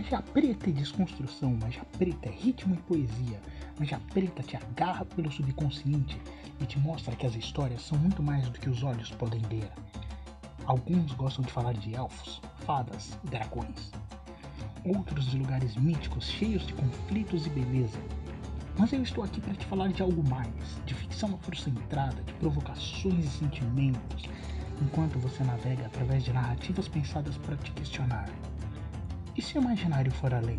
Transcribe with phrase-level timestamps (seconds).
[0.00, 3.38] Magia preta é desconstrução, magia preta é ritmo e poesia.
[3.78, 6.18] Magia preta te agarra pelo subconsciente
[6.58, 9.70] e te mostra que as histórias são muito mais do que os olhos podem ver.
[10.64, 13.92] Alguns gostam de falar de elfos, fadas e dragões.
[14.86, 18.00] Outros de lugares míticos cheios de conflitos e beleza.
[18.78, 23.26] Mas eu estou aqui para te falar de algo mais, de ficção afrocentrada, de provocações
[23.26, 24.30] e sentimentos,
[24.80, 28.30] enquanto você navega através de narrativas pensadas para te questionar.
[29.36, 30.58] E se o imaginário for além?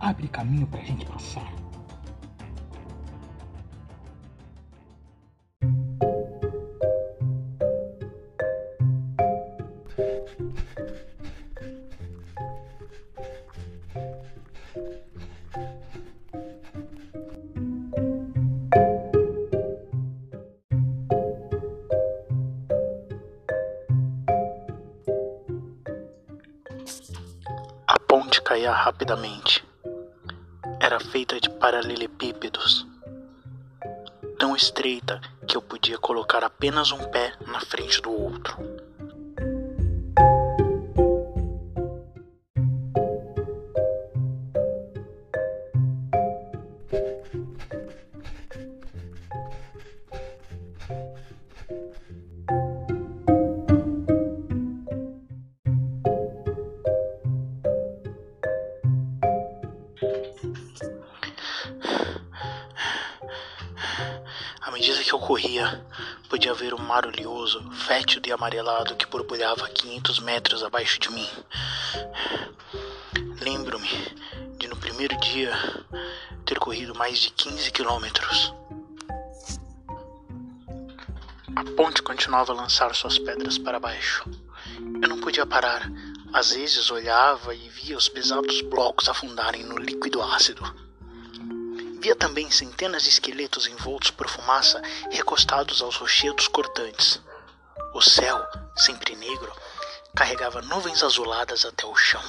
[0.00, 1.65] Abre caminho para a gente passar.
[28.26, 29.64] Ponte caía rapidamente.
[30.80, 32.84] Era feita de paralelepípedos,
[34.36, 38.56] tão estreita que eu podia colocar apenas um pé na frente do outro.
[64.76, 65.82] Medida que eu corria,
[66.28, 71.10] podia ver o mar oleoso, fétido e amarelado que borbulhava a 500 metros abaixo de
[71.10, 71.28] mim.
[73.40, 73.88] Lembro-me
[74.58, 75.50] de, no primeiro dia,
[76.44, 78.54] ter corrido mais de 15 quilômetros.
[81.56, 84.28] A ponte continuava a lançar suas pedras para baixo.
[85.00, 85.90] Eu não podia parar.
[86.34, 90.85] Às vezes olhava e via os pesados blocos afundarem no líquido ácido.
[92.06, 94.80] Via também centenas de esqueletos envoltos por fumaça
[95.10, 97.20] recostados aos rochedos cortantes.
[97.92, 99.52] O céu, sempre negro,
[100.14, 102.22] carregava nuvens azuladas até o chão.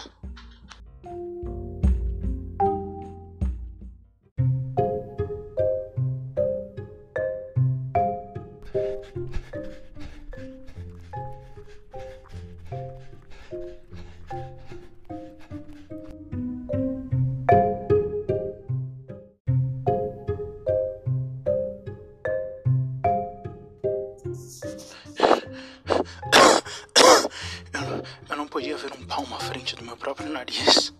[29.17, 30.93] Palmo à frente do meu próprio nariz.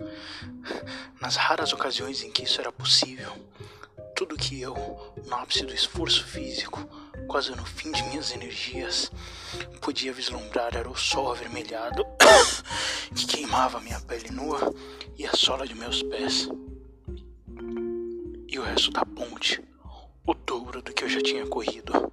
[1.22, 3.32] Nas raras ocasiões em que isso era possível,
[4.16, 4.74] tudo que eu,
[5.28, 6.80] no ápice do esforço físico,
[7.28, 9.12] quase no fim de minhas energias,
[9.82, 12.04] podia vislumbrar era o sol avermelhado
[13.16, 14.74] que queimava minha pele nua
[15.16, 16.50] e a sola de meus pés.
[18.48, 19.64] E o resto da ponte,
[20.26, 22.12] o dobro do que eu já tinha corrido.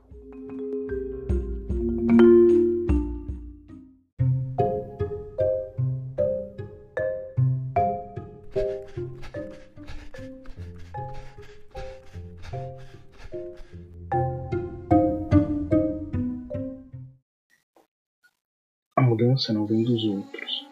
[19.34, 20.68] A mudança não vem dos outros,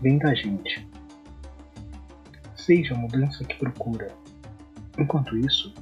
[0.00, 0.86] vem da gente.
[2.54, 4.14] Seja a mudança que procura.
[4.96, 5.74] Enquanto isso,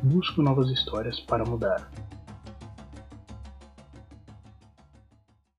[0.00, 1.90] busco novas histórias para mudar.